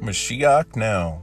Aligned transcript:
Mashiach 0.00 0.76
now. 0.76 1.22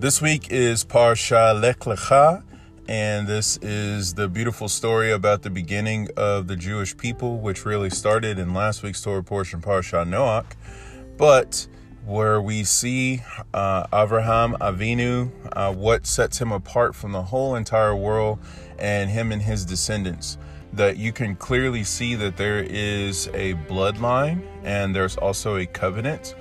This 0.00 0.20
week 0.20 0.50
is 0.50 0.84
Parsha 0.84 1.60
Lech 1.60 1.78
Lecha, 1.80 2.42
and 2.88 3.28
this 3.28 3.58
is 3.58 4.14
the 4.14 4.28
beautiful 4.28 4.68
story 4.68 5.12
about 5.12 5.42
the 5.42 5.50
beginning 5.50 6.08
of 6.16 6.48
the 6.48 6.56
Jewish 6.56 6.96
people, 6.96 7.38
which 7.38 7.64
really 7.64 7.90
started 7.90 8.40
in 8.40 8.54
last 8.54 8.82
week's 8.82 9.00
Torah 9.00 9.22
portion, 9.22 9.60
Parsha 9.60 10.04
Noach, 10.04 10.56
but 11.16 11.68
where 12.04 12.42
we 12.42 12.64
see 12.64 13.22
uh, 13.54 13.86
Avraham 13.86 14.58
Avinu, 14.58 15.30
uh, 15.52 15.72
what 15.72 16.04
sets 16.04 16.40
him 16.40 16.50
apart 16.50 16.96
from 16.96 17.12
the 17.12 17.22
whole 17.22 17.54
entire 17.54 17.94
world, 17.94 18.40
and 18.80 19.10
him 19.10 19.30
and 19.30 19.42
his 19.42 19.64
descendants. 19.64 20.38
That 20.72 20.96
you 20.96 21.12
can 21.12 21.36
clearly 21.36 21.84
see 21.84 22.16
that 22.16 22.36
there 22.36 22.64
is 22.64 23.28
a 23.28 23.54
bloodline 23.68 24.42
and 24.64 24.96
there's 24.96 25.16
also 25.16 25.56
a 25.58 25.66
covenant 25.66 26.34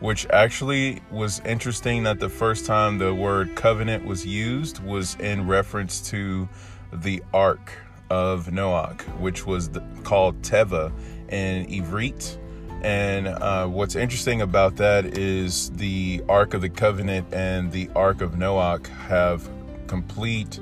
which 0.00 0.26
actually 0.30 1.02
was 1.10 1.40
interesting 1.40 2.04
that 2.04 2.20
the 2.20 2.28
first 2.28 2.66
time 2.66 2.98
the 2.98 3.14
word 3.14 3.54
covenant 3.56 4.04
was 4.04 4.24
used 4.24 4.82
was 4.84 5.16
in 5.16 5.46
reference 5.46 6.00
to 6.10 6.48
the 6.92 7.22
Ark 7.34 7.72
of 8.10 8.46
Noach, 8.46 9.02
which 9.18 9.46
was 9.46 9.68
the, 9.68 9.82
called 10.04 10.40
Teva 10.42 10.92
in 11.28 11.66
Ivrit. 11.66 12.38
And 12.82 13.26
uh, 13.26 13.66
what's 13.66 13.96
interesting 13.96 14.40
about 14.42 14.76
that 14.76 15.04
is 15.04 15.70
the 15.70 16.22
Ark 16.28 16.54
of 16.54 16.60
the 16.60 16.68
Covenant 16.68 17.34
and 17.34 17.72
the 17.72 17.90
Ark 17.96 18.20
of 18.20 18.32
Noach 18.32 18.86
have 18.86 19.48
complete 19.88 20.60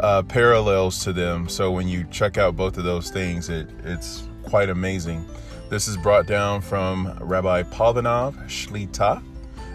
uh, 0.00 0.22
parallels 0.22 1.04
to 1.04 1.12
them. 1.12 1.48
So 1.48 1.70
when 1.70 1.86
you 1.86 2.04
check 2.10 2.36
out 2.36 2.56
both 2.56 2.76
of 2.78 2.84
those 2.84 3.10
things, 3.10 3.48
it, 3.48 3.68
it's 3.84 4.26
quite 4.42 4.70
amazing. 4.70 5.24
This 5.72 5.88
is 5.88 5.96
brought 5.96 6.26
down 6.26 6.60
from 6.60 7.16
Rabbi 7.18 7.62
Palvanov 7.62 8.36
Shlita 8.44 9.24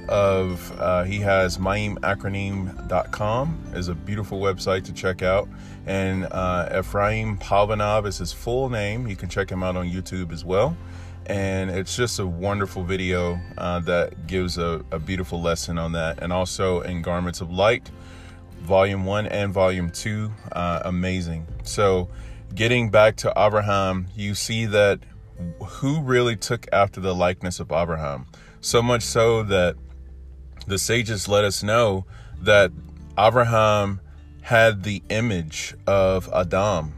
of 0.08 0.80
uh, 0.80 1.04
he 1.06 1.18
has 1.22 1.58
mayimachronim.com 1.58 3.64
is 3.74 3.88
a 3.88 3.96
beautiful 3.96 4.40
website 4.40 4.86
to 4.86 4.94
check 4.94 5.24
out. 5.24 5.50
And 5.88 6.26
uh, 6.26 6.70
Ephraim 6.78 7.40
Palvanov 7.40 8.06
is 8.06 8.20
his 8.20 8.32
full 8.32 8.70
name. 8.70 9.08
You 9.08 9.16
can 9.16 9.28
check 9.28 9.50
him 9.50 9.64
out 9.64 9.76
on 9.76 9.90
YouTube 9.90 10.32
as 10.32 10.46
well. 10.46 10.78
And 11.26 11.72
it's 11.72 11.96
just 11.96 12.20
a 12.20 12.28
wonderful 12.28 12.84
video 12.84 13.40
uh, 13.58 13.80
that 13.80 14.28
gives 14.28 14.60
a, 14.60 14.86
a 14.92 15.00
beautiful 15.00 15.42
lesson 15.42 15.80
on 15.80 15.94
that. 15.94 16.22
And 16.22 16.32
also 16.32 16.82
in 16.82 17.02
Garments 17.02 17.42
of 17.42 17.50
Light 17.50 17.90
volume 18.60 19.04
1 19.04 19.26
and 19.26 19.52
volume 19.52 19.90
2 19.90 20.32
uh, 20.52 20.82
amazing. 20.86 21.48
So 21.64 22.08
getting 22.54 22.92
back 22.92 23.16
to 23.16 23.34
Abraham 23.36 24.06
you 24.16 24.36
see 24.36 24.68
that 24.68 25.00
who 25.62 26.02
really 26.02 26.36
took 26.36 26.66
after 26.72 27.00
the 27.00 27.14
likeness 27.14 27.60
of 27.60 27.72
Abraham. 27.72 28.26
So 28.62 28.82
much 28.82 29.04
so 29.04 29.44
that 29.44 29.76
the 30.66 30.78
sages 30.78 31.28
let 31.28 31.44
us 31.44 31.64
know 31.64 32.06
that 32.42 32.72
Abraham 33.18 34.02
had 34.42 34.84
the 34.84 35.02
image 35.10 35.76
of 35.86 36.30
Adam. 36.34 36.94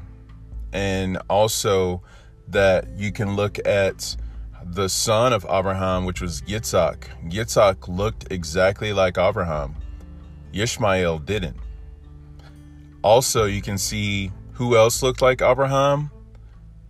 And 0.72 1.18
also 1.30 2.02
that 2.48 2.88
you 2.98 3.12
can 3.12 3.36
look 3.36 3.60
at 3.66 4.16
the 4.64 4.88
son 4.88 5.34
of 5.34 5.46
Abraham, 5.50 6.06
which 6.06 6.22
was 6.22 6.42
Yitzhak. 6.44 7.06
Yitzhak 7.30 7.88
looked 7.88 8.32
exactly 8.32 8.94
like 8.94 9.18
Abraham. 9.18 9.76
Ishmael 10.54 11.20
didn't. 11.20 11.58
Also, 13.02 13.46
you 13.46 13.62
can 13.62 13.78
see 13.78 14.32
who 14.54 14.76
else 14.76 15.02
looked 15.02 15.22
like 15.22 15.42
Abraham? 15.42 16.12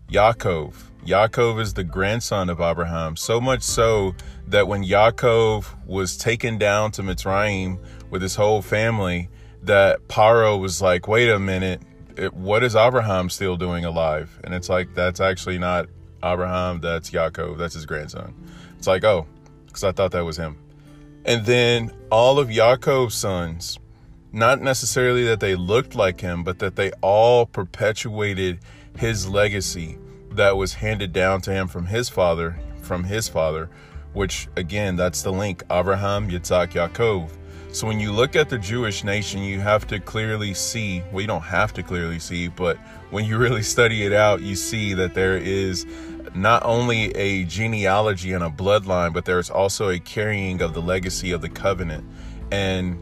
Yaakov. 0.09 0.73
Yaakov 1.05 1.61
is 1.61 1.73
the 1.75 1.83
grandson 1.83 2.49
of 2.49 2.59
Abraham, 2.59 3.15
so 3.15 3.39
much 3.39 3.61
so 3.61 4.15
that 4.47 4.67
when 4.67 4.83
Yaakov 4.83 5.85
was 5.85 6.17
taken 6.17 6.57
down 6.57 6.91
to 6.91 7.01
Mitzrayim 7.01 7.79
with 8.09 8.21
his 8.21 8.35
whole 8.35 8.61
family, 8.61 9.29
that 9.63 10.07
Paro 10.07 10.59
was 10.59 10.81
like, 10.81 11.07
wait 11.07 11.29
a 11.29 11.39
minute, 11.39 11.81
it, 12.17 12.33
what 12.33 12.63
is 12.63 12.75
Abraham 12.75 13.29
still 13.29 13.55
doing 13.55 13.85
alive? 13.85 14.39
And 14.43 14.53
it's 14.53 14.67
like, 14.67 14.93
that's 14.95 15.19
actually 15.19 15.59
not 15.59 15.87
Abraham, 16.23 16.81
that's 16.81 17.11
Yaakov, 17.11 17.57
that's 17.57 17.75
his 17.75 17.85
grandson. 17.85 18.33
It's 18.77 18.87
like, 18.87 19.03
oh, 19.03 19.27
because 19.67 19.83
I 19.83 19.91
thought 19.91 20.11
that 20.11 20.25
was 20.25 20.37
him. 20.37 20.57
And 21.25 21.45
then 21.45 21.91
all 22.11 22.39
of 22.39 22.47
Yaakov's 22.49 23.13
sons, 23.13 23.77
not 24.31 24.61
necessarily 24.61 25.23
that 25.25 25.39
they 25.39 25.55
looked 25.55 25.95
like 25.95 26.21
him, 26.21 26.43
but 26.43 26.59
that 26.59 26.75
they 26.75 26.91
all 27.01 27.45
perpetuated 27.45 28.59
his 28.97 29.27
legacy 29.27 29.97
that 30.31 30.55
was 30.55 30.73
handed 30.75 31.13
down 31.13 31.41
to 31.41 31.51
him 31.51 31.67
from 31.67 31.87
his 31.87 32.09
father, 32.09 32.59
from 32.81 33.03
his 33.03 33.27
father, 33.27 33.69
which 34.13 34.47
again, 34.55 34.95
that's 34.95 35.21
the 35.21 35.31
link 35.31 35.63
Abraham, 35.71 36.29
Yitzhak, 36.29 36.73
Yaakov. 36.73 37.31
So 37.71 37.85
when 37.85 37.99
you 37.99 38.11
look 38.11 38.35
at 38.35 38.49
the 38.49 38.57
Jewish 38.57 39.03
nation, 39.03 39.41
you 39.41 39.59
have 39.59 39.85
to 39.87 39.99
clearly 39.99 40.55
see, 40.55 41.03
well, 41.11 41.21
you 41.21 41.27
don't 41.27 41.41
have 41.41 41.71
to 41.73 41.83
clearly 41.83 42.17
see, 42.17 42.47
but 42.47 42.77
when 43.11 43.25
you 43.25 43.37
really 43.37 43.61
study 43.61 44.05
it 44.05 44.13
out, 44.13 44.41
you 44.41 44.55
see 44.55 44.93
that 44.95 45.13
there 45.13 45.37
is 45.37 45.85
not 46.33 46.63
only 46.65 47.11
a 47.15 47.43
genealogy 47.45 48.33
and 48.33 48.43
a 48.43 48.49
bloodline, 48.49 49.13
but 49.13 49.25
there's 49.25 49.49
also 49.49 49.89
a 49.89 49.99
carrying 49.99 50.61
of 50.61 50.73
the 50.73 50.81
legacy 50.81 51.31
of 51.31 51.41
the 51.41 51.49
covenant. 51.49 52.05
And 52.51 52.99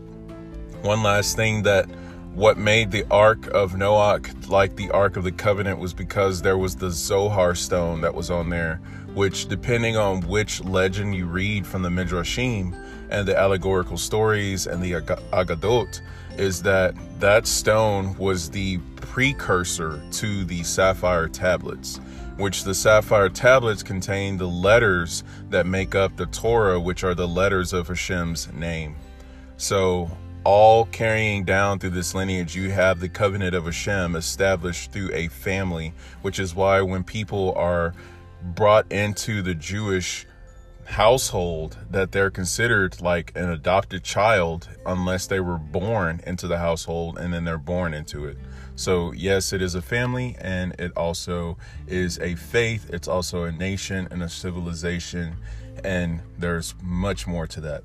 one 0.82 1.04
last 1.04 1.36
thing 1.36 1.64
that 1.64 1.90
what 2.34 2.58
made 2.58 2.92
the 2.92 3.04
Ark 3.10 3.48
of 3.48 3.74
Noach 3.74 4.48
like 4.48 4.76
the 4.76 4.92
Ark 4.92 5.18
of 5.18 5.24
the 5.24 5.32
Covenant 5.32 5.80
was 5.80 5.94
because 5.94 6.42
there 6.42 6.58
was 6.58 6.76
the 6.76 6.92
Zohar 6.92 7.56
stone 7.56 8.02
that 8.02 8.14
was 8.14 8.30
on 8.30 8.50
there, 8.50 8.80
which, 9.16 9.48
depending 9.48 9.98
on 9.98 10.22
which 10.22 10.64
legend 10.64 11.16
you 11.16 11.26
read 11.26 11.66
from 11.66 11.82
the 11.82 11.90
Midrashim 11.90 12.80
and 13.10 13.28
the 13.28 13.36
allegorical 13.36 13.98
stories 13.98 14.68
and 14.68 14.84
the 14.84 14.92
Agadot, 14.92 16.02
is 16.38 16.62
that 16.62 16.94
that 17.20 17.48
stone 17.48 18.16
was 18.18 18.52
the 18.52 18.78
precursor 18.98 20.00
to 20.12 20.46
the 20.46 20.62
sapphire 20.62 21.28
tablets, 21.28 22.00
which 22.38 22.64
the 22.64 22.76
sapphire 22.76 23.30
tablets 23.30 23.82
contain 23.82 24.38
the 24.38 24.48
letters 24.48 25.24
that 25.50 25.66
make 25.66 25.96
up 25.96 26.16
the 26.18 26.28
Torah, 26.28 26.80
which 26.80 27.04
are 27.04 27.16
the 27.16 27.28
letters 27.28 27.74
of 27.74 27.88
Hashem's 27.88 28.54
name. 28.54 28.96
So 29.58 30.12
all 30.48 30.86
carrying 30.86 31.44
down 31.44 31.78
through 31.78 31.90
this 31.90 32.16
lineage, 32.16 32.56
you 32.56 32.72
have 32.72 33.02
the 33.02 33.10
covenant 33.10 33.54
of 33.54 33.66
Hashem 33.66 34.16
established 34.16 34.94
through 34.94 35.10
a 35.14 35.28
family, 35.28 35.94
which 36.22 36.40
is 36.40 36.56
why 36.56 36.80
when 36.80 37.04
people 37.04 37.54
are 37.58 37.94
brought 38.56 38.90
into 38.90 39.42
the 39.42 39.54
Jewish 39.54 40.26
household, 40.86 41.76
that 41.92 42.14
they're 42.14 42.32
considered 42.32 43.02
like 43.02 43.34
an 43.36 43.50
adopted 43.50 44.06
child 44.06 44.70
unless 44.86 45.28
they 45.28 45.42
were 45.42 45.58
born 45.58 46.22
into 46.26 46.48
the 46.48 46.60
household 46.60 47.18
and 47.18 47.34
then 47.34 47.44
they're 47.44 47.58
born 47.58 47.94
into 47.94 48.24
it. 48.24 48.38
So, 48.78 49.12
yes, 49.12 49.52
it 49.52 49.62
is 49.62 49.76
a 49.76 49.82
family 49.82 50.38
and 50.40 50.80
it 50.80 50.96
also 50.96 51.58
is 51.88 52.20
a 52.20 52.36
faith, 52.36 52.90
it's 52.94 53.10
also 53.10 53.44
a 53.44 53.52
nation 53.52 54.08
and 54.12 54.24
a 54.24 54.30
civilization, 54.30 55.36
and 55.84 56.22
there's 56.38 56.74
much 56.82 57.28
more 57.28 57.48
to 57.48 57.60
that. 57.60 57.84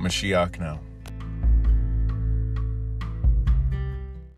Mashiach 0.00 0.58
now. 0.58 0.80